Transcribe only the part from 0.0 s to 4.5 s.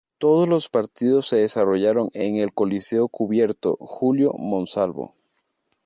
Todos los partidos se desarrollaron en el Coliseo Cubierto Julio